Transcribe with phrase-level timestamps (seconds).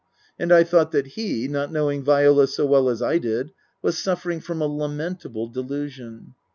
[0.39, 3.51] And I thought that he (not knowing Viola so well as I did)
[3.83, 6.33] was suffering from a lamentable delusion.